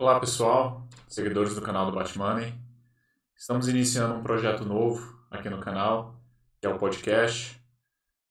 [0.00, 2.58] Olá pessoal, seguidores do canal do Batmoney.
[3.36, 6.18] Estamos iniciando um projeto novo aqui no canal,
[6.58, 7.62] que é o podcast,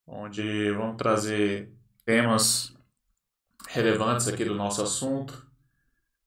[0.08, 1.72] onde vamos trazer
[2.04, 2.76] temas
[3.68, 5.46] relevantes aqui do nosso assunto,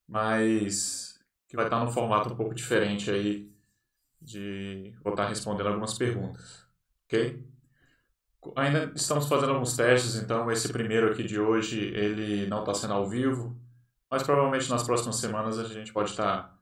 [0.06, 3.52] mas que vai estar num formato um pouco diferente aí
[4.20, 6.64] de vou estar respondendo algumas perguntas,
[7.06, 7.44] ok?
[8.54, 12.92] Ainda estamos fazendo alguns testes, então esse primeiro aqui de hoje ele não está sendo
[12.92, 13.60] ao vivo,
[14.12, 16.54] mas provavelmente nas próximas semanas a gente pode estar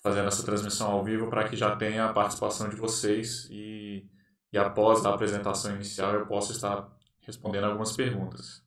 [0.00, 4.08] fazendo essa transmissão ao vivo para que já tenha a participação de vocês e,
[4.52, 6.88] e após a apresentação inicial eu possa estar
[7.22, 8.62] respondendo algumas perguntas.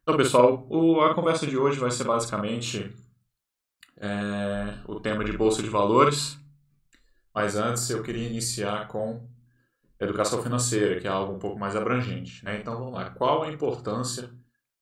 [0.00, 2.90] Então, pessoal, o, a conversa de hoje vai ser basicamente
[3.98, 6.38] é, o tema de bolsa de valores,
[7.34, 9.28] mas antes eu queria iniciar com
[10.00, 12.42] educação financeira, que é algo um pouco mais abrangente.
[12.42, 12.58] Né?
[12.58, 13.10] Então, vamos lá.
[13.10, 14.32] Qual a importância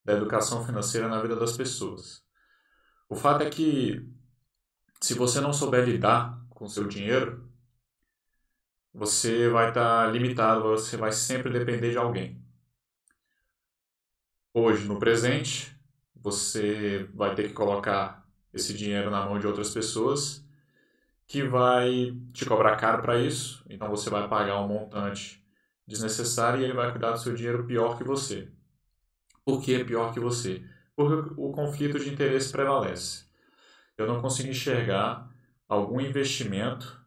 [0.05, 2.24] da educação financeira na vida das pessoas?
[3.09, 4.07] O fato é que
[5.01, 7.49] se você não souber lidar com seu dinheiro,
[8.93, 12.43] você vai estar limitado, você vai sempre depender de alguém.
[14.53, 15.77] Hoje, no presente,
[16.15, 20.45] você vai ter que colocar esse dinheiro na mão de outras pessoas
[21.27, 25.45] que vai te cobrar caro para isso, então você vai pagar um montante
[25.87, 28.51] desnecessário e ele vai cuidar do seu dinheiro pior que você.
[29.45, 30.65] Por que pior que você?
[30.97, 33.25] Porque o conflito de interesse prevalece.
[33.97, 35.29] Eu não consigo enxergar
[35.69, 37.03] algum investimento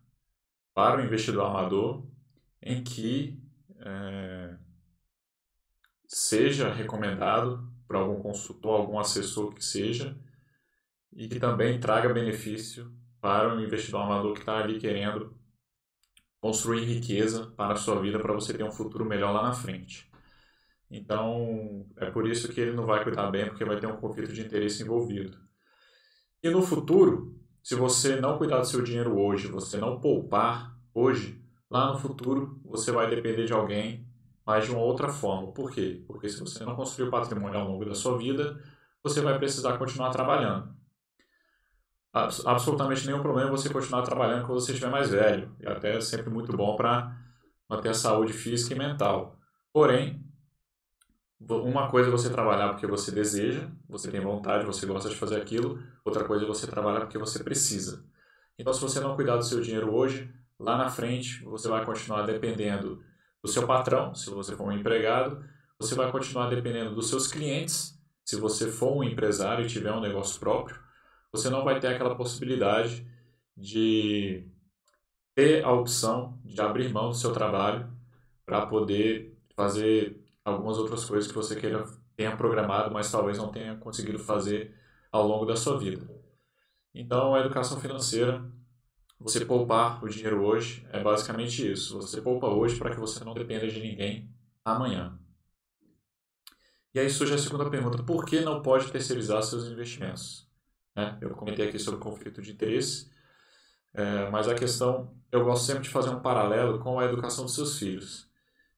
[0.74, 2.06] para o investidor amador
[2.62, 3.42] em que
[3.80, 4.58] é,
[6.08, 10.18] seja recomendado para algum consultor, algum assessor que seja,
[11.14, 15.36] e que também traga benefício para o investidor amador que está ali querendo
[16.40, 20.07] construir riqueza para a sua vida, para você ter um futuro melhor lá na frente.
[20.90, 24.34] Então, é por isso que ele não vai cuidar bem, porque vai ter um conflito
[24.34, 25.38] de interesse envolvido.
[26.42, 31.44] E no futuro, se você não cuidar do seu dinheiro hoje, você não poupar hoje,
[31.70, 34.08] lá no futuro você vai depender de alguém,
[34.46, 35.52] mas de uma outra forma.
[35.52, 36.04] Por quê?
[36.08, 38.62] Porque se você não construir o patrimônio ao longo da sua vida,
[39.04, 40.78] você vai precisar continuar trabalhando
[42.46, 45.56] absolutamente nenhum problema você continuar trabalhando quando você estiver mais velho.
[45.60, 47.16] E até é sempre muito bom para
[47.70, 49.38] manter a saúde física e mental.
[49.72, 50.24] Porém,
[51.40, 55.38] uma coisa é você trabalhar porque você deseja, você tem vontade, você gosta de fazer
[55.38, 55.82] aquilo.
[56.04, 58.04] Outra coisa é você trabalhar porque você precisa.
[58.58, 62.24] Então, se você não cuidar do seu dinheiro hoje, lá na frente você vai continuar
[62.24, 63.04] dependendo
[63.44, 65.44] do seu patrão, se você for um empregado,
[65.80, 70.02] você vai continuar dependendo dos seus clientes, se você for um empresário e tiver um
[70.02, 70.78] negócio próprio,
[71.32, 73.08] você não vai ter aquela possibilidade
[73.56, 74.48] de
[75.36, 77.88] ter a opção de abrir mão do seu trabalho
[78.44, 80.20] para poder fazer
[80.52, 81.86] algumas outras coisas que você queira
[82.16, 84.74] tenha programado, mas talvez não tenha conseguido fazer
[85.12, 86.10] ao longo da sua vida.
[86.94, 88.50] Então, a educação financeira,
[89.20, 92.02] você poupar o dinheiro hoje, é basicamente isso.
[92.02, 95.20] Você poupa hoje para que você não dependa de ninguém amanhã.
[96.94, 100.50] E aí surge a segunda pergunta: por que não pode terceirizar seus investimentos?
[100.96, 101.18] Né?
[101.22, 103.12] Eu comentei aqui sobre conflito de interesse,
[103.94, 107.54] é, mas a questão, eu gosto sempre de fazer um paralelo com a educação dos
[107.54, 108.28] seus filhos.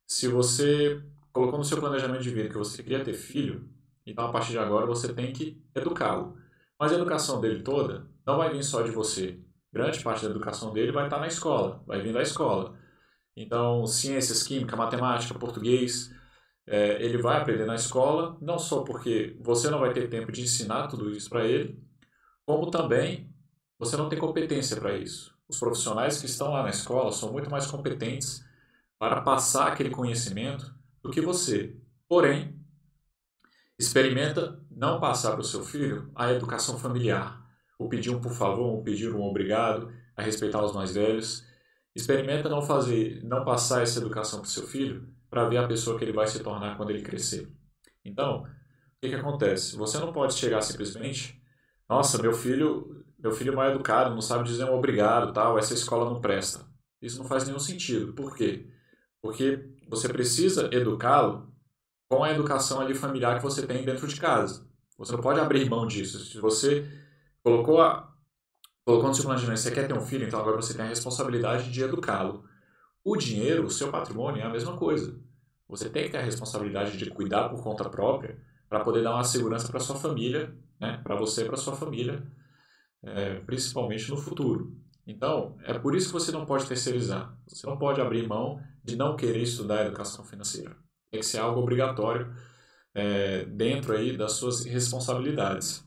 [0.05, 3.69] Se você colocou no seu planejamento de vida que você queria ter filho,
[4.05, 6.37] então a partir de agora você tem que educá-lo.
[6.79, 9.39] Mas a educação dele toda não vai vir só de você.
[9.71, 12.77] Grande parte da educação dele vai estar na escola, vai vir da escola.
[13.35, 16.11] Então, ciências, química, matemática, português,
[16.67, 20.41] é, ele vai aprender na escola, não só porque você não vai ter tempo de
[20.41, 21.81] ensinar tudo isso para ele,
[22.45, 23.33] como também
[23.77, 25.35] você não tem competência para isso.
[25.47, 28.45] Os profissionais que estão lá na escola são muito mais competentes
[28.99, 31.75] para passar aquele conhecimento do que você.
[32.07, 32.59] Porém,
[33.77, 37.45] experimenta não passar para o seu filho a educação familiar,
[37.77, 41.45] o pedir um por favor, o pedir um obrigado, a respeitar os mais velhos.
[41.95, 45.97] Experimenta não fazer, não passar essa educação para o seu filho para ver a pessoa
[45.97, 47.47] que ele vai se tornar quando ele crescer.
[48.03, 48.47] Então, o
[49.01, 49.75] que, que acontece?
[49.75, 51.39] Você não pode chegar simplesmente
[51.89, 55.73] nossa, meu filho, meu filho é mal educado, não sabe dizer um obrigado, tal, essa
[55.73, 56.63] escola não presta.
[57.01, 58.13] Isso não faz nenhum sentido.
[58.13, 58.69] Por quê?
[59.19, 61.51] Porque você precisa educá-lo
[62.07, 64.67] com a educação ali familiar que você tem dentro de casa.
[64.97, 66.19] Você não pode abrir mão disso.
[66.19, 66.87] Se você
[67.43, 68.13] colocou a,
[68.85, 71.71] colocou no seu planejamento, você quer ter um filho, então agora você tem a responsabilidade
[71.71, 72.43] de educá-lo.
[73.03, 75.19] O dinheiro, o seu patrimônio é a mesma coisa.
[75.67, 78.37] Você tem que ter a responsabilidade de cuidar por conta própria
[78.67, 82.23] para poder dar uma segurança para sua família né, para você e para sua família,
[83.03, 84.75] é, principalmente no futuro.
[85.09, 87.35] Então, é por isso que você não pode terceirizar.
[87.47, 90.77] Você não pode abrir mão de não querer estudar educação financeira.
[91.09, 92.31] Tem que ser algo obrigatório
[92.93, 95.83] é, dentro aí das suas responsabilidades.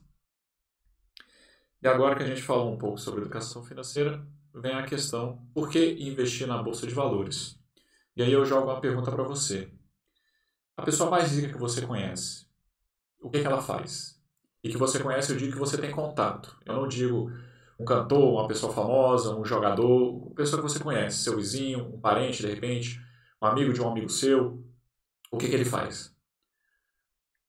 [1.80, 5.70] E agora que a gente falou um pouco sobre educação financeira, vem a questão: por
[5.70, 7.56] que investir na bolsa de valores?
[8.16, 9.72] E aí eu jogo uma pergunta para você.
[10.76, 12.48] A pessoa mais rica que você conhece,
[13.20, 14.20] o que, que ela faz?
[14.64, 16.58] E que você conhece, eu digo que você tem contato.
[16.66, 17.30] Eu não digo
[17.82, 22.00] um cantor, uma pessoa famosa, um jogador, uma pessoa que você conhece, seu vizinho, um
[22.00, 23.00] parente, de repente,
[23.42, 24.64] um amigo de um amigo seu.
[25.30, 26.14] O que, que ele faz?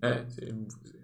[0.01, 0.27] Né?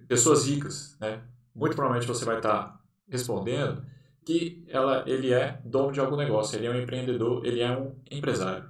[0.08, 1.24] Pessoas ricas, né?
[1.54, 3.86] muito provavelmente você vai estar respondendo
[4.26, 8.00] que ela, ele é dono de algum negócio, ele é um empreendedor, ele é um
[8.10, 8.70] empresário.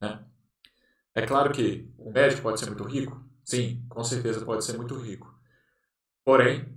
[0.00, 0.24] Né?
[1.14, 4.94] É claro que o médico pode ser muito rico, sim, com certeza pode ser muito
[4.96, 5.34] rico.
[6.24, 6.75] Porém,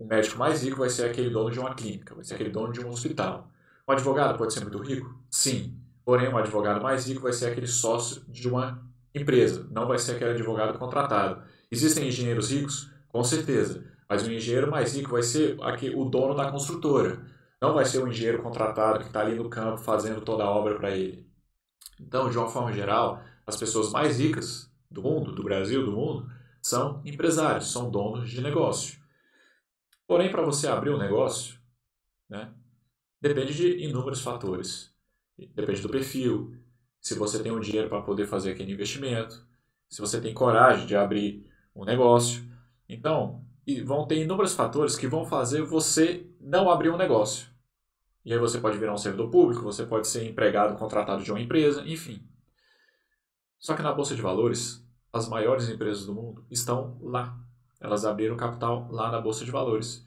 [0.00, 2.72] o médico mais rico vai ser aquele dono de uma clínica, vai ser aquele dono
[2.72, 3.50] de um hospital.
[3.86, 5.14] O advogado pode ser muito rico?
[5.30, 5.76] Sim.
[6.04, 8.82] Porém, o advogado mais rico vai ser aquele sócio de uma
[9.14, 11.42] empresa, não vai ser aquele advogado contratado.
[11.70, 12.90] Existem engenheiros ricos?
[13.08, 13.84] Com certeza.
[14.08, 17.20] Mas o engenheiro mais rico vai ser aqui, o dono da construtora.
[17.60, 20.76] Não vai ser o engenheiro contratado que está ali no campo fazendo toda a obra
[20.76, 21.28] para ele.
[22.00, 26.26] Então, de uma forma geral, as pessoas mais ricas do mundo, do Brasil, do mundo,
[26.62, 28.99] são empresários, são donos de negócio.
[30.10, 31.56] Porém, para você abrir um negócio,
[32.28, 32.52] né,
[33.20, 34.92] depende de inúmeros fatores.
[35.54, 36.52] Depende do perfil,
[37.00, 39.46] se você tem o dinheiro para poder fazer aquele investimento,
[39.88, 42.42] se você tem coragem de abrir um negócio.
[42.88, 43.46] Então,
[43.84, 47.48] vão ter inúmeros fatores que vão fazer você não abrir um negócio.
[48.24, 51.40] E aí você pode virar um servidor público, você pode ser empregado contratado de uma
[51.40, 52.28] empresa, enfim.
[53.60, 57.38] Só que na bolsa de valores, as maiores empresas do mundo estão lá.
[57.80, 60.06] Elas abriram capital lá na bolsa de valores.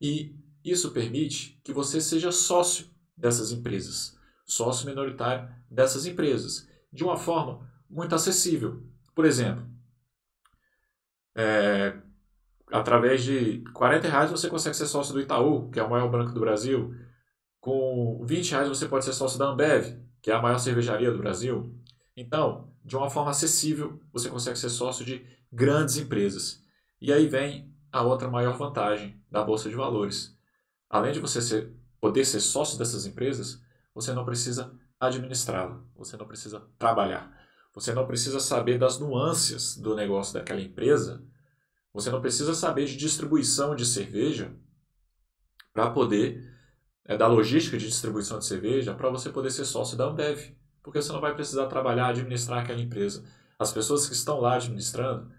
[0.00, 0.34] E
[0.64, 2.86] isso permite que você seja sócio
[3.16, 8.82] dessas empresas, sócio minoritário dessas empresas, de uma forma muito acessível.
[9.14, 9.68] Por exemplo,
[11.34, 11.96] é,
[12.72, 16.32] através de 40 reais você consegue ser sócio do Itaú, que é o maior banco
[16.32, 16.94] do Brasil.
[17.60, 21.18] Com 20 reais você pode ser sócio da Ambev, que é a maior cervejaria do
[21.18, 21.74] Brasil.
[22.16, 26.62] Então, de uma forma acessível, você consegue ser sócio de grandes empresas.
[27.00, 30.36] E aí vem a outra maior vantagem da Bolsa de Valores.
[30.88, 33.62] Além de você ser, poder ser sócio dessas empresas,
[33.94, 37.32] você não precisa administrá-la, você não precisa trabalhar,
[37.74, 41.24] você não precisa saber das nuances do negócio daquela empresa,
[41.92, 44.54] você não precisa saber de distribuição de cerveja
[45.72, 46.52] para poder,
[47.04, 51.00] é, da logística de distribuição de cerveja, para você poder ser sócio da Ambev porque
[51.00, 53.24] você não vai precisar trabalhar, administrar aquela empresa.
[53.58, 55.30] As pessoas que estão lá administrando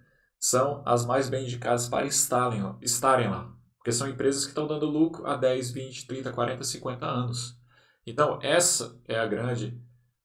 [0.41, 4.67] são as mais bem indicadas para estarem lá, estarem lá porque são empresas que estão
[4.67, 7.59] dando lucro há 10, 20, 30, 40, 50 anos.
[8.05, 9.81] Então, essa é a grande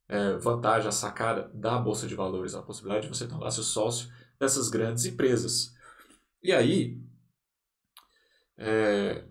[0.06, 4.68] é, vantagem, a sacada da Bolsa de Valores, a possibilidade de você tornar-se sócio dessas
[4.68, 5.74] grandes empresas.
[6.42, 7.00] E aí,
[8.58, 9.24] é,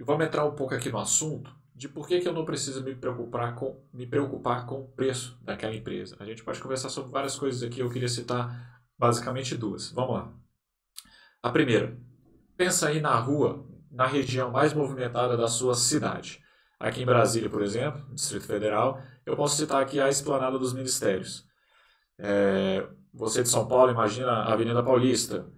[0.00, 2.96] vamos entrar um pouco aqui no assunto de por que, que eu não preciso me
[2.96, 6.16] preocupar, com, me preocupar com o preço daquela empresa.
[6.18, 9.90] A gente pode conversar sobre várias coisas aqui, eu queria citar basicamente duas.
[9.90, 10.32] Vamos lá.
[11.42, 11.96] A primeira,
[12.54, 16.38] pensa aí na rua, na região mais movimentada da sua cidade.
[16.78, 21.46] Aqui em Brasília, por exemplo, Distrito Federal, eu posso citar aqui a Esplanada dos Ministérios.
[22.18, 25.50] É, você de São Paulo, imagina a Avenida Paulista.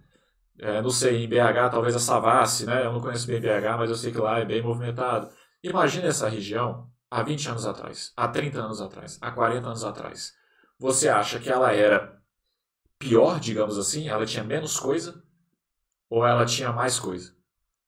[0.61, 2.87] É, não sei, em BH, talvez a Savassi, né?
[2.87, 5.31] Eu não conheço bem BH, mas eu sei que lá é bem movimentado.
[5.65, 10.33] Imagina essa região há 20 anos atrás, há 30 anos atrás, há 40 anos atrás.
[10.79, 12.22] Você acha que ela era
[13.03, 14.09] pior, digamos assim?
[14.09, 15.25] Ela tinha menos coisa?
[16.09, 17.35] Ou ela tinha mais coisa?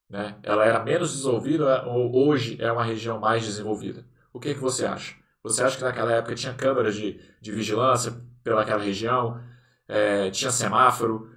[0.09, 0.37] Né?
[0.43, 4.05] Ela era menos desenvolvida ou hoje é uma região mais desenvolvida?
[4.33, 5.15] O que, que você acha?
[5.41, 9.41] Você acha que naquela época tinha câmeras de, de vigilância pelaquela região?
[9.87, 11.33] É, tinha semáforo?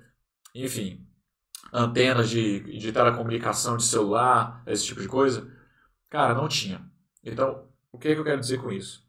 [0.54, 1.06] Enfim,
[1.72, 5.48] antenas de, de telecomunicação de celular, esse tipo de coisa?
[6.10, 6.90] Cara, não tinha.
[7.22, 9.06] Então, o que, é que eu quero dizer com isso?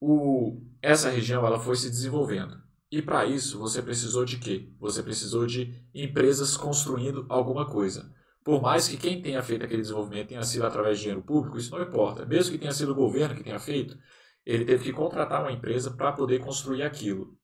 [0.00, 2.69] O, essa região ela foi se desenvolvendo.
[2.90, 4.68] E para isso você precisou de quê?
[4.80, 8.12] Você precisou de empresas construindo alguma coisa.
[8.42, 11.70] Por mais que quem tenha feito aquele desenvolvimento tenha sido através de dinheiro público, isso
[11.70, 12.26] não importa.
[12.26, 13.96] Mesmo que tenha sido o governo que tenha feito,
[14.44, 17.36] ele teve que contratar uma empresa para poder construir aquilo.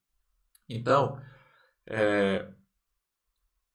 [0.68, 1.20] Então,
[1.86, 2.48] é,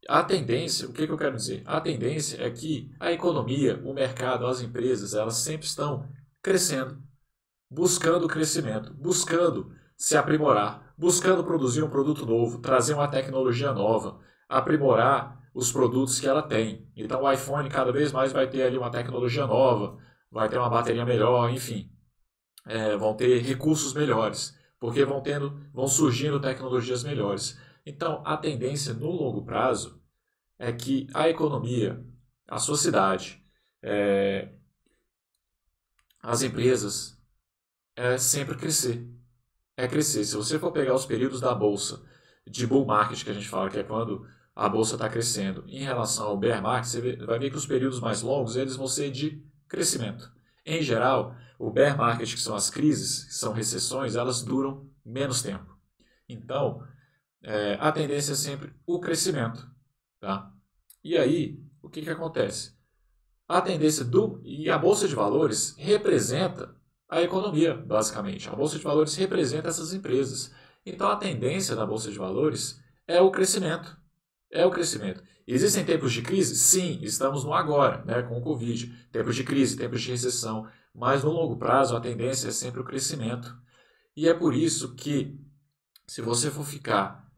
[0.10, 1.64] a tendência, o que, que eu quero dizer?
[1.66, 6.10] A tendência é que a economia, o mercado, as empresas, elas sempre estão
[6.42, 7.02] crescendo,
[7.70, 15.48] buscando crescimento, buscando se aprimorar, buscando produzir um produto novo, trazer uma tecnologia nova, aprimorar
[15.54, 16.90] os produtos que ela tem.
[16.96, 20.00] Então o iPhone cada vez mais vai ter ali uma tecnologia nova,
[20.32, 21.96] vai ter uma bateria melhor, enfim,
[22.66, 27.60] é, vão ter recursos melhores, porque vão tendo, vão surgindo tecnologias melhores.
[27.86, 30.02] Então, a tendência no longo prazo
[30.58, 32.04] é que a economia,
[32.48, 33.40] a sociedade,
[33.84, 34.50] é,
[36.24, 37.22] as empresas
[37.96, 39.21] é sempre crescer.
[39.78, 40.24] É crescer.
[40.26, 42.02] Se você for pegar os períodos da bolsa
[42.48, 45.84] de bull market, que a gente fala que é quando a bolsa está crescendo, em
[45.84, 49.10] relação ao bear market, você vai ver que os períodos mais longos eles vão ser
[49.12, 50.32] de crescimento.
[50.66, 55.42] Em geral, o bear market, que são as crises, que são recessões, elas duram menos
[55.42, 55.78] tempo.
[56.28, 56.84] Então,
[57.42, 59.70] é, a tendência é sempre o crescimento.
[60.20, 60.52] Tá?
[61.04, 62.76] E aí, o que, que acontece?
[63.48, 64.40] A tendência do.
[64.44, 66.76] E a Bolsa de Valores representa
[67.12, 68.48] a economia, basicamente.
[68.48, 70.50] A Bolsa de Valores representa essas empresas.
[70.86, 73.98] Então, a tendência da Bolsa de Valores é o crescimento.
[74.50, 75.22] É o crescimento.
[75.46, 76.56] Existem tempos de crise?
[76.56, 78.88] Sim, estamos no agora, né, com o Covid.
[79.12, 80.66] Tempos de crise, tempos de recessão.
[80.96, 83.54] Mas no longo prazo, a tendência é sempre o crescimento.
[84.16, 85.38] E é por isso que,
[86.08, 87.30] se você for ficar,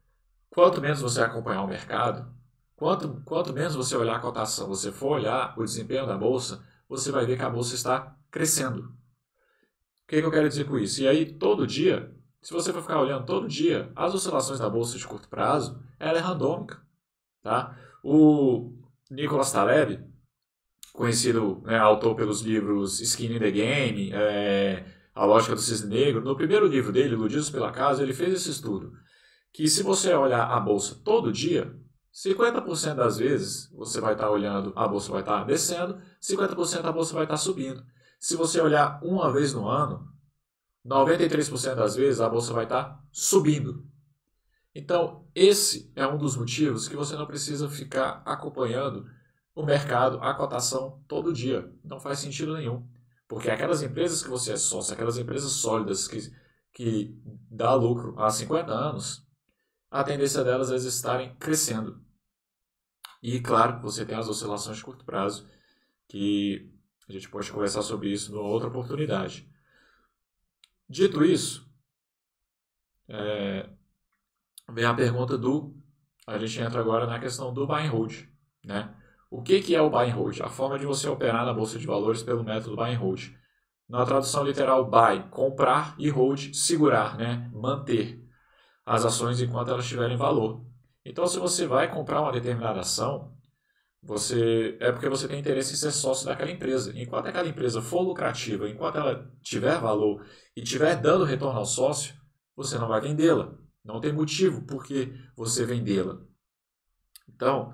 [0.51, 2.31] quanto menos você acompanhar o mercado,
[2.75, 7.11] quanto, quanto menos você olhar a cotação, você for olhar o desempenho da bolsa, você
[7.11, 9.02] vai ver que a bolsa está crescendo.
[10.03, 11.01] O que, que eu quero dizer com isso?
[11.01, 14.97] E aí, todo dia, se você for ficar olhando todo dia, as oscilações da bolsa
[14.97, 16.81] de curto prazo, ela é randômica.
[17.41, 17.77] Tá?
[18.03, 18.73] O
[19.09, 20.03] Nicolas Taleb,
[20.93, 26.21] conhecido né, autor pelos livros Skin in the Game, é, A Lógica do Cisne Negro,
[26.21, 28.91] no primeiro livro dele, Iludidos pela Casa, ele fez esse estudo.
[29.53, 31.73] Que se você olhar a bolsa todo dia,
[32.13, 37.13] 50% das vezes você vai estar olhando, a bolsa vai estar descendo, 50% a bolsa
[37.13, 37.83] vai estar subindo.
[38.23, 40.09] Se você olhar uma vez no ano,
[40.87, 43.85] 93% das vezes a bolsa vai estar subindo.
[44.73, 49.05] Então, esse é um dos motivos que você não precisa ficar acompanhando
[49.53, 51.69] o mercado, a cotação todo dia.
[51.83, 52.87] Não faz sentido nenhum.
[53.27, 56.31] Porque aquelas empresas que você é sócio, aquelas empresas sólidas que,
[56.71, 59.27] que dá lucro há 50 anos,
[59.91, 62.01] a tendência delas é estarem crescendo.
[63.21, 65.45] E, claro, você tem as oscilações de curto prazo,
[66.07, 66.72] que
[67.07, 69.49] a gente pode conversar sobre isso numa outra oportunidade.
[70.87, 71.69] Dito isso,
[73.07, 73.69] é,
[74.69, 75.75] vem a pergunta do.
[76.25, 78.13] A gente entra agora na questão do buy and hold.
[78.63, 78.93] Né?
[79.29, 80.41] O que, que é o buy and hold?
[80.41, 83.35] A forma de você operar na bolsa de valores pelo método buy and hold.
[83.89, 87.49] Na tradução literal, buy, comprar e hold, segurar, né?
[87.53, 88.23] manter
[88.85, 90.65] as ações enquanto elas tiverem valor.
[91.05, 93.32] Então, se você vai comprar uma determinada ação,
[94.03, 96.91] você é porque você tem interesse em ser sócio daquela empresa.
[96.95, 102.13] Enquanto aquela empresa for lucrativa, enquanto ela tiver valor e tiver dando retorno ao sócio,
[102.55, 103.57] você não vai vendê-la.
[103.83, 106.21] Não tem motivo por que você vendê-la.
[107.29, 107.73] Então,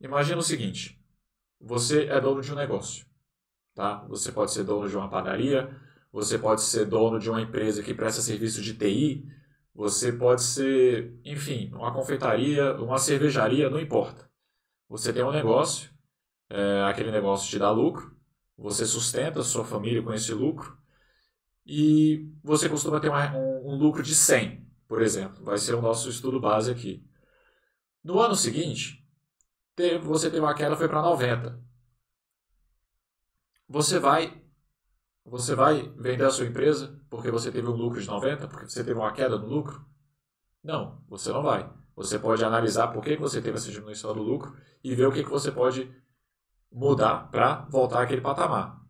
[0.00, 1.04] imagina o seguinte:
[1.60, 3.04] você é dono de um negócio.
[3.74, 4.04] Tá?
[4.08, 5.76] Você pode ser dono de uma padaria,
[6.12, 9.26] você pode ser dono de uma empresa que presta serviço de TI,
[9.74, 14.31] você pode ser, enfim, uma confeitaria, uma cervejaria, não importa.
[14.92, 15.90] Você tem um negócio,
[16.50, 18.14] é, aquele negócio te dá lucro,
[18.58, 20.78] você sustenta a sua família com esse lucro
[21.64, 25.42] e você costuma ter uma, um, um lucro de 100 por exemplo.
[25.42, 27.02] Vai ser o nosso estudo base aqui.
[28.04, 29.02] No ano seguinte,
[30.02, 31.58] você teve uma queda, foi para 90.
[33.66, 34.42] Você vai
[35.24, 38.84] você vai vender a sua empresa porque você teve um lucro de 90, porque você
[38.84, 39.82] teve uma queda no lucro?
[40.62, 41.72] Não, você não vai.
[41.94, 45.22] Você pode analisar por que você teve essa diminuição do lucro e ver o que
[45.22, 45.90] você pode
[46.70, 48.80] mudar para voltar àquele patamar.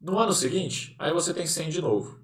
[0.00, 2.20] No ano seguinte, aí você tem 100 de novo.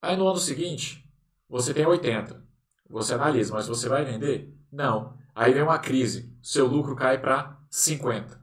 [0.00, 1.08] Aí no ano seguinte,
[1.48, 2.42] você tem 80.
[2.88, 4.54] Você analisa, mas você vai vender?
[4.70, 5.16] Não.
[5.34, 8.40] Aí vem uma crise, seu lucro cai para 50.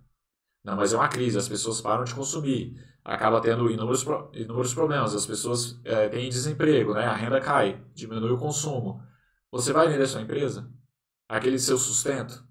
[0.63, 5.15] Não, mas é uma crise, as pessoas param de consumir, acaba tendo inúmeros, inúmeros problemas,
[5.15, 7.05] as pessoas é, têm desemprego, né?
[7.05, 9.01] a renda cai, diminui o consumo.
[9.51, 10.71] Você vai vender sua empresa?
[11.29, 12.43] Aquele seu sustento?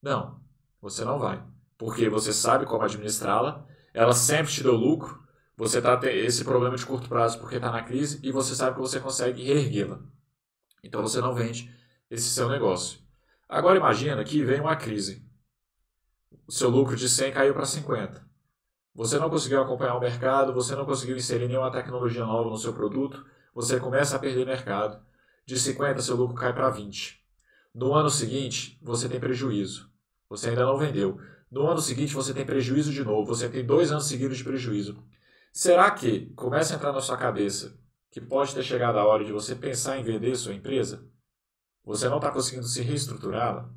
[0.00, 0.40] Não,
[0.80, 1.44] você não vai.
[1.76, 5.20] Porque você sabe como administrá-la, ela sempre te deu lucro,
[5.56, 8.76] você está tendo esse problema de curto prazo porque está na crise e você sabe
[8.76, 10.00] que você consegue reerguê-la.
[10.84, 11.74] Então você não vende
[12.08, 13.00] esse seu negócio.
[13.48, 15.28] Agora imagina que vem uma crise.
[16.46, 18.24] O seu lucro de 100 caiu para 50.
[18.94, 22.72] Você não conseguiu acompanhar o mercado, você não conseguiu inserir nenhuma tecnologia nova no seu
[22.72, 25.04] produto, você começa a perder mercado.
[25.44, 27.17] De 50, seu lucro cai para 20.
[27.78, 29.88] No ano seguinte, você tem prejuízo.
[30.28, 31.16] Você ainda não vendeu.
[31.48, 33.24] No ano seguinte, você tem prejuízo de novo.
[33.32, 35.00] Você tem dois anos seguidos de prejuízo.
[35.52, 37.78] Será que começa a entrar na sua cabeça
[38.10, 41.08] que pode ter chegado a hora de você pensar em vender sua empresa?
[41.84, 43.72] Você não está conseguindo se reestruturá-la?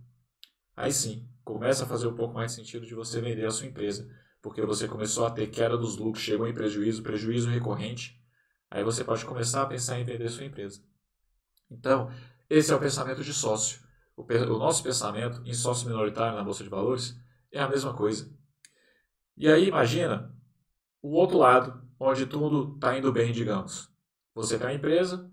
[0.76, 4.10] Aí sim, começa a fazer um pouco mais sentido de você vender a sua empresa,
[4.42, 8.20] porque você começou a ter queda dos lucros, chegou em prejuízo, prejuízo recorrente.
[8.68, 10.82] Aí você pode começar a pensar em vender sua empresa.
[11.70, 12.10] Então,
[12.50, 13.91] esse é o pensamento de sócio.
[14.16, 17.20] O, o nosso pensamento em sócio minoritário na Bolsa de Valores
[17.52, 18.32] é a mesma coisa.
[19.36, 20.34] E aí imagina
[21.02, 23.90] o outro lado, onde tudo está indo bem, digamos.
[24.36, 25.30] Você tem uma empresa,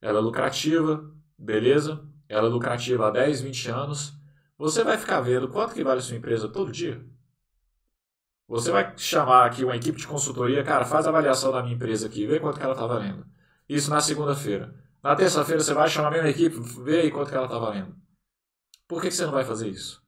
[0.00, 2.06] ela é lucrativa, beleza?
[2.28, 4.12] Ela é lucrativa há 10, 20 anos.
[4.58, 7.04] Você vai ficar vendo quanto que vale sua empresa todo dia?
[8.48, 12.06] Você vai chamar aqui uma equipe de consultoria, cara, faz a avaliação da minha empresa
[12.06, 13.26] aqui, vê quanto que ela está valendo.
[13.68, 14.74] Isso na segunda-feira.
[15.02, 17.94] Na terça-feira você vai chamar a mesma equipe, vê aí quanto que ela está valendo.
[18.88, 20.04] Por que, que você não vai fazer isso?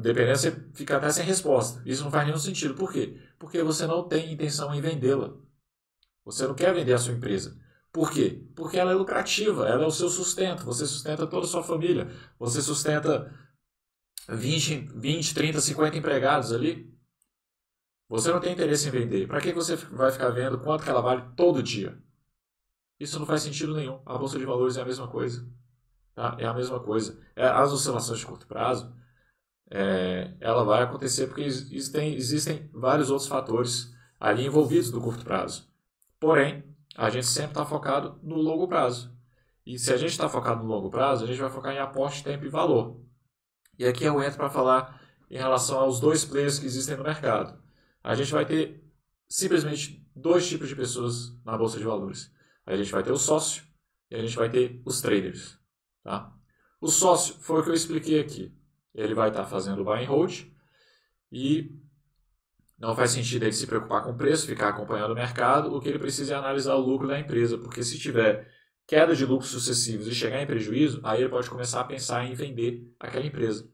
[0.00, 1.82] Dependendo, você fica até sem resposta.
[1.84, 2.74] Isso não faz nenhum sentido.
[2.74, 3.20] Por quê?
[3.38, 5.34] Porque você não tem intenção em vendê-la.
[6.24, 7.60] Você não quer vender a sua empresa.
[7.92, 8.44] Por quê?
[8.54, 10.64] Porque ela é lucrativa, ela é o seu sustento.
[10.64, 12.08] Você sustenta toda a sua família.
[12.38, 13.32] Você sustenta
[14.28, 16.92] 20, 20 30, 50 empregados ali.
[18.08, 19.26] Você não tem interesse em vender.
[19.26, 22.00] Para que você vai ficar vendo quanto que ela vale todo dia?
[22.98, 24.00] Isso não faz sentido nenhum.
[24.06, 25.46] A bolsa de valores é a mesma coisa.
[26.14, 26.36] Tá?
[26.38, 27.20] É a mesma coisa.
[27.34, 28.94] É, as oscilações de curto prazo,
[29.70, 35.68] é, ela vai acontecer porque existem, existem vários outros fatores ali envolvidos no curto prazo.
[36.20, 36.64] Porém,
[36.96, 39.12] a gente sempre está focado no longo prazo.
[39.66, 42.22] E se a gente está focado no longo prazo, a gente vai focar em aporte,
[42.22, 43.00] tempo e valor.
[43.78, 47.58] E aqui eu entro para falar em relação aos dois players que existem no mercado.
[48.02, 48.84] A gente vai ter
[49.28, 52.30] simplesmente dois tipos de pessoas na bolsa de valores.
[52.64, 53.64] A gente vai ter o sócio
[54.10, 55.58] e a gente vai ter os traders.
[56.04, 56.32] Tá?
[56.80, 58.54] O sócio foi o que eu expliquei aqui.
[58.94, 60.42] Ele vai estar fazendo o buy and hold
[61.32, 61.72] e
[62.78, 65.74] não faz sentido ele se preocupar com o preço, ficar acompanhando o mercado.
[65.74, 68.48] O que ele precisa é analisar o lucro da empresa, porque se tiver
[68.86, 72.34] queda de lucros sucessivos e chegar em prejuízo, aí ele pode começar a pensar em
[72.34, 73.68] vender aquela empresa.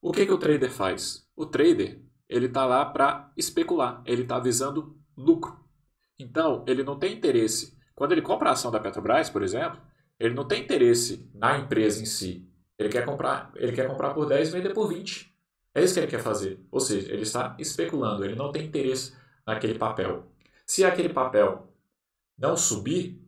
[0.00, 1.28] O que, que o trader faz?
[1.36, 5.60] O trader ele está lá para especular, ele está visando lucro.
[6.18, 7.76] Então, ele não tem interesse.
[7.94, 9.80] Quando ele compra a ação da Petrobras, por exemplo,
[10.22, 12.48] ele não tem interesse na empresa em si.
[12.78, 15.34] Ele quer comprar, ele quer comprar por 10 e vender por 20.
[15.74, 16.64] É isso que ele quer fazer.
[16.70, 20.24] Ou seja, ele está especulando, ele não tem interesse naquele papel.
[20.64, 21.68] Se aquele papel
[22.38, 23.20] não subir,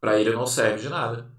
[0.00, 1.30] para ele não serve de nada.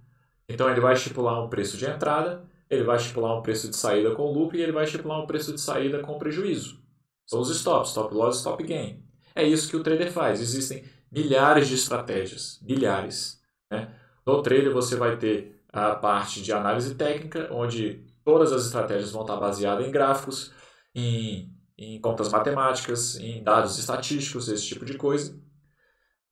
[0.48, 4.16] Então ele vai estipular um preço de entrada, ele vai estipular um preço de saída
[4.16, 6.82] com lucro e ele vai estipular um preço de saída com prejuízo.
[7.26, 9.04] São os stops, stop loss, stop gain.
[9.36, 10.40] É isso que o trader faz.
[10.40, 13.41] Existem milhares de estratégias, milhares.
[13.72, 13.96] Né?
[14.26, 19.22] No trader você vai ter a parte de análise técnica, onde todas as estratégias vão
[19.22, 20.54] estar baseadas em gráficos,
[20.94, 25.40] em, em contas matemáticas, em dados estatísticos, esse tipo de coisa.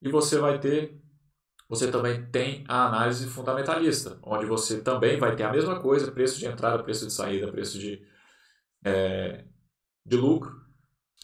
[0.02, 0.99] E você vai ter
[1.69, 6.39] você também tem a análise fundamentalista, onde você também vai ter a mesma coisa, preço
[6.39, 8.02] de entrada, preço de saída, preço de,
[8.84, 9.45] é,
[10.04, 10.59] de lucro,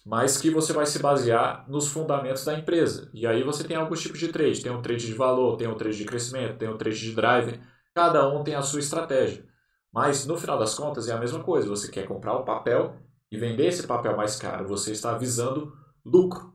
[0.06, 3.10] mas que você vai se basear nos fundamentos da empresa.
[3.12, 5.76] E aí você tem alguns tipos de trade, tem um trade de valor, tem um
[5.76, 7.60] trade de crescimento, tem um trade de driver,
[7.96, 9.44] cada um tem a sua estratégia.
[9.92, 13.38] Mas no final das contas é a mesma coisa, você quer comprar o papel e
[13.38, 16.54] vender esse papel mais caro, você está visando lucro.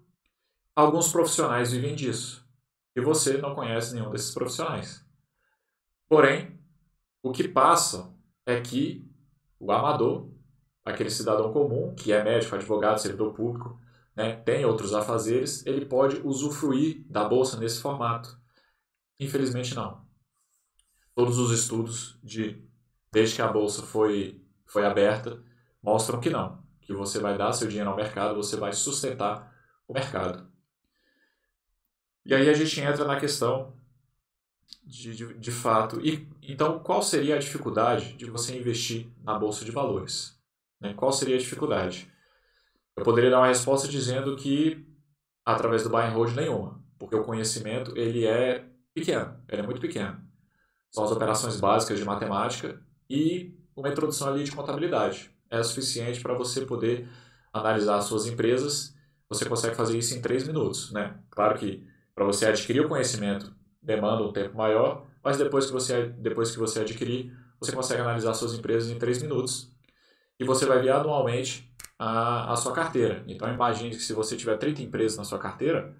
[0.76, 2.46] Alguns profissionais vivem disso
[2.94, 5.04] e você não conhece nenhum desses profissionais.
[6.08, 6.56] Porém,
[7.20, 8.14] o que passa
[8.46, 9.10] é que
[9.58, 10.30] o amador,
[10.84, 13.80] aquele cidadão comum, que é médico, advogado, servidor público,
[14.16, 18.38] né, tem outros afazeres, ele pode usufruir da bolsa nesse formato.
[19.18, 20.04] Infelizmente, não.
[21.14, 22.62] Todos os estudos de
[23.12, 25.42] desde que a bolsa foi, foi aberta
[25.82, 29.52] mostram que não, que você vai dar seu dinheiro ao mercado, você vai sustentar
[29.88, 30.48] o mercado.
[32.24, 33.74] E aí a gente entra na questão
[34.84, 36.00] de, de, de fato.
[36.04, 40.39] E, então, qual seria a dificuldade de você investir na bolsa de valores?
[40.80, 40.94] Né?
[40.94, 42.10] Qual seria a dificuldade?
[42.96, 44.86] Eu poderia dar uma resposta dizendo que
[45.44, 49.80] através do buy and hold nenhuma, porque o conhecimento ele é pequeno, ele é muito
[49.80, 50.20] pequeno.
[50.90, 55.30] São as operações básicas de matemática e uma introdução ali de contabilidade.
[55.48, 57.08] É suficiente para você poder
[57.52, 58.94] analisar as suas empresas.
[59.28, 61.16] Você consegue fazer isso em três minutos, né?
[61.30, 66.08] Claro que para você adquirir o conhecimento demanda um tempo maior, mas depois que você,
[66.08, 69.70] depois que você adquirir, você consegue analisar suas empresas em 3 minutos
[70.40, 73.22] e você vai ver anualmente a, a sua carteira.
[73.28, 75.94] Então imagine que se você tiver 30 empresas na sua carteira,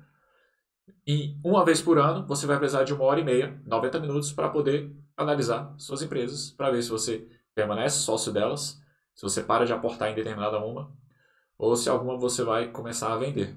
[1.07, 4.33] em uma vez por ano você vai precisar de uma hora e meia, 90 minutos,
[4.33, 8.81] para poder analisar suas empresas, para ver se você permanece sócio delas,
[9.14, 10.90] se você para de aportar em determinada uma,
[11.59, 13.55] ou se alguma você vai começar a vender.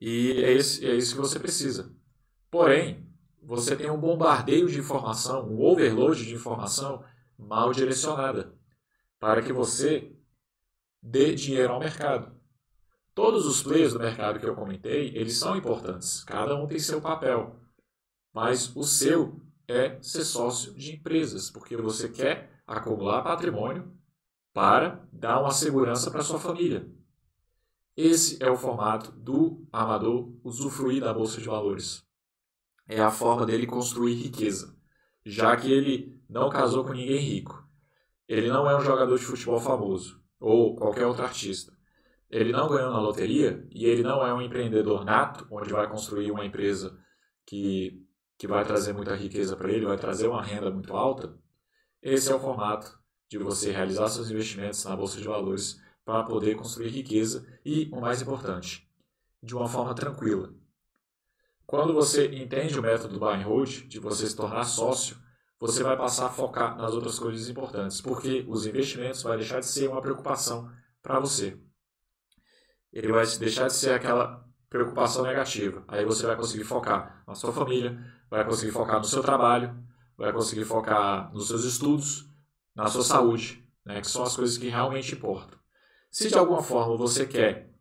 [0.00, 1.92] E é, esse, é isso que você precisa.
[2.50, 3.06] Porém,
[3.42, 7.04] você tem um bombardeio de informação, um overload de informação
[7.38, 8.53] mal direcionada
[9.24, 10.14] para que você
[11.00, 12.38] dê dinheiro ao mercado.
[13.14, 16.22] Todos os players do mercado que eu comentei, eles são importantes.
[16.24, 17.58] Cada um tem seu papel.
[18.34, 23.96] Mas o seu é ser sócio de empresas, porque você quer acumular patrimônio
[24.52, 26.86] para dar uma segurança para sua família.
[27.96, 32.06] Esse é o formato do amador usufruir da bolsa de valores.
[32.86, 34.76] É a forma dele construir riqueza,
[35.24, 37.63] já que ele não casou com ninguém rico.
[38.28, 41.72] Ele não é um jogador de futebol famoso ou qualquer outro artista.
[42.30, 46.30] Ele não ganhou na loteria e ele não é um empreendedor nato, onde vai construir
[46.30, 46.98] uma empresa
[47.46, 48.02] que,
[48.36, 51.38] que vai trazer muita riqueza para ele, vai trazer uma renda muito alta.
[52.02, 56.54] Esse é o formato de você realizar seus investimentos na bolsa de valores para poder
[56.54, 58.88] construir riqueza e, o mais importante,
[59.42, 60.54] de uma forma tranquila.
[61.66, 65.16] Quando você entende o método do buy and hold, de você se tornar sócio,
[65.66, 69.66] você vai passar a focar nas outras coisas importantes, porque os investimentos vai deixar de
[69.66, 70.70] ser uma preocupação
[71.02, 71.58] para você.
[72.92, 75.82] Ele vai deixar de ser aquela preocupação negativa.
[75.88, 77.98] Aí você vai conseguir focar na sua família,
[78.28, 79.74] vai conseguir focar no seu trabalho,
[80.18, 82.28] vai conseguir focar nos seus estudos,
[82.76, 85.58] na sua saúde, né, que são as coisas que realmente importam.
[86.10, 87.72] Se de alguma forma você quer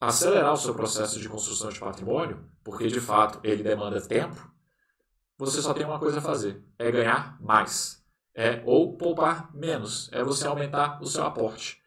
[0.00, 4.50] acelerar o seu processo de construção de patrimônio, porque de fato ele demanda tempo,
[5.38, 8.04] você só tem uma coisa a fazer: é ganhar mais.
[8.34, 11.80] É, ou poupar menos, é você aumentar o seu aporte.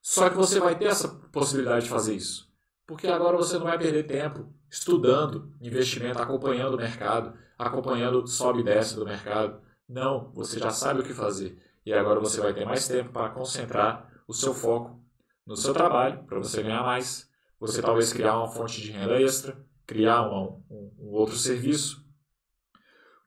[0.00, 2.50] Só que você vai ter essa possibilidade de fazer isso.
[2.86, 8.64] Porque agora você não vai perder tempo estudando investimento, acompanhando o mercado, acompanhando sobe e
[8.64, 9.60] desce do mercado.
[9.88, 11.60] Não, você já sabe o que fazer.
[11.84, 15.00] E agora você vai ter mais tempo para concentrar o seu foco
[15.46, 17.28] no seu trabalho, para você ganhar mais.
[17.58, 21.99] Você talvez criar uma fonte de renda extra, criar um, um, um outro serviço,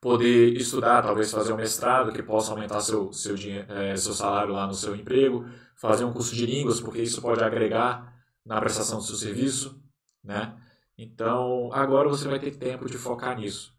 [0.03, 3.35] poder estudar, talvez fazer um mestrado que possa aumentar seu, seu,
[3.69, 5.45] é, seu salário lá no seu emprego,
[5.77, 8.13] fazer um curso de línguas, porque isso pode agregar
[8.45, 9.81] na prestação do seu serviço,
[10.21, 10.59] né?
[10.97, 13.73] Então, agora você vai ter tempo de focar nisso.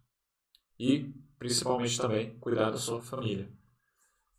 [0.79, 3.53] E, principalmente também, cuidar da sua família.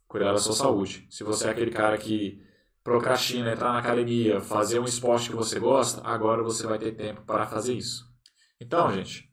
[0.08, 1.06] Cuidar da sua saúde.
[1.12, 2.44] Se você é aquele cara que
[2.84, 7.22] procrastina, entrar na academia, fazer um esporte que você gosta, agora você vai ter tempo
[7.22, 8.12] para fazer isso.
[8.60, 9.32] Então, gente,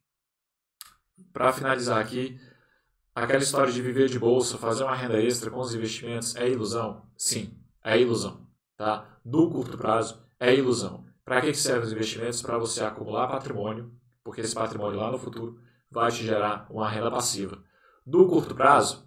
[1.33, 2.39] para finalizar aqui,
[3.15, 7.07] aquela história de viver de bolsa, fazer uma renda extra com os investimentos é ilusão?
[7.17, 8.47] Sim, é ilusão.
[8.77, 9.19] Tá?
[9.25, 11.05] No curto prazo, é ilusão.
[11.25, 12.43] Para que servem os investimentos?
[12.43, 13.93] Para você acumular patrimônio,
[14.25, 17.63] porque esse patrimônio lá no futuro vai te gerar uma renda passiva.
[18.05, 19.07] No curto prazo,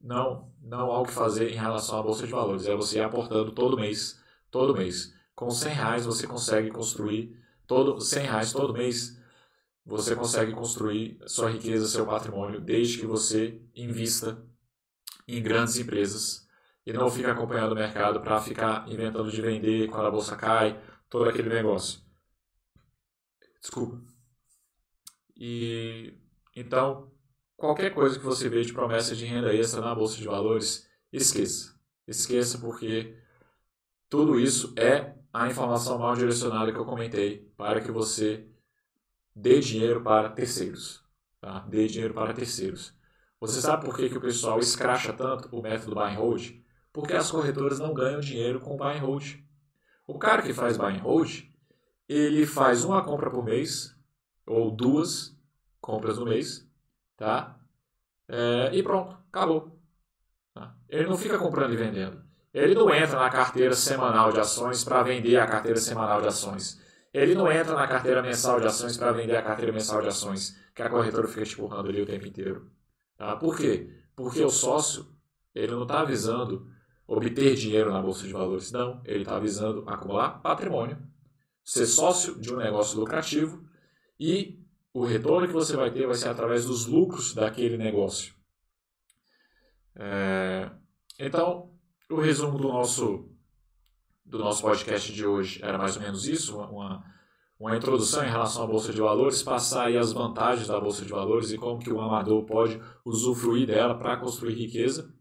[0.00, 2.66] não não há o que fazer em relação à bolsa de valores.
[2.66, 4.20] É você ir aportando todo mês,
[4.50, 5.12] todo mês.
[5.34, 9.20] Com 100 reais você consegue construir todo 100 reais todo mês.
[9.84, 14.44] Você consegue construir sua riqueza, seu patrimônio, desde que você invista
[15.26, 16.48] em grandes empresas
[16.86, 20.80] e não fique acompanhando o mercado para ficar inventando de vender quando a bolsa cai,
[21.08, 22.00] todo aquele negócio.
[23.60, 24.00] Desculpa.
[25.36, 26.14] E
[26.54, 27.12] então
[27.62, 31.78] Qualquer coisa que você vê de promessa de renda extra na bolsa de valores, esqueça.
[32.08, 33.16] Esqueça porque
[34.08, 38.48] tudo isso é a informação mal direcionada que eu comentei para que você
[39.34, 41.02] dê dinheiro para terceiros.
[41.40, 41.60] Tá?
[41.68, 42.94] Dê dinheiro para terceiros.
[43.40, 46.50] Você sabe por que, que o pessoal escracha tanto o método buy and hold?
[46.92, 49.38] Porque as corretoras não ganham dinheiro com buy and hold.
[50.06, 51.44] O cara que faz buy and hold,
[52.08, 53.96] ele faz uma compra por mês,
[54.46, 55.36] ou duas
[55.80, 56.68] compras no mês,
[57.16, 57.58] tá?
[58.28, 59.76] É, e pronto, acabou.
[60.54, 60.76] Tá?
[60.88, 62.22] Ele não fica comprando e vendendo.
[62.52, 66.80] Ele não entra na carteira semanal de ações para vender a carteira semanal de ações.
[67.12, 70.56] Ele não entra na carteira mensal de ações para vender a carteira mensal de ações,
[70.74, 72.70] que a corretora fica empurrando ali o tempo inteiro.
[73.16, 73.36] Tá?
[73.36, 73.90] Por quê?
[74.16, 75.06] Porque o sócio
[75.54, 76.70] ele não está visando
[77.06, 79.02] obter dinheiro na bolsa de valores, não.
[79.04, 80.98] Ele está visando acumular patrimônio,
[81.62, 83.62] ser sócio de um negócio lucrativo
[84.18, 84.62] e
[84.94, 88.34] o retorno que você vai ter vai ser através dos lucros daquele negócio.
[89.94, 90.70] É,
[91.18, 91.70] então,
[92.10, 93.30] o resumo do nosso,
[94.24, 97.04] do nosso podcast de hoje era mais ou menos isso, uma,
[97.58, 101.10] uma introdução em relação à Bolsa de Valores, passar aí as vantagens da Bolsa de
[101.10, 105.12] Valores e como que o amador pode usufruir dela para construir riqueza.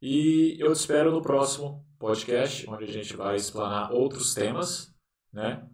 [0.00, 4.94] E eu te espero no próximo podcast, onde a gente vai explanar outros temas,
[5.32, 5.68] né?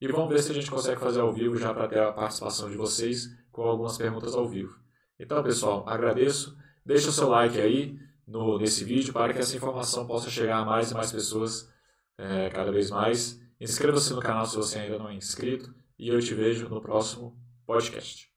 [0.00, 2.70] E vamos ver se a gente consegue fazer ao vivo já para ter a participação
[2.70, 4.74] de vocês com algumas perguntas ao vivo.
[5.18, 6.56] Então, pessoal, agradeço.
[6.84, 10.64] Deixa o seu like aí no, nesse vídeo para que essa informação possa chegar a
[10.64, 11.68] mais e mais pessoas
[12.20, 13.40] é, cada vez mais.
[13.60, 17.36] Inscreva-se no canal se você ainda não é inscrito e eu te vejo no próximo
[17.66, 18.29] podcast.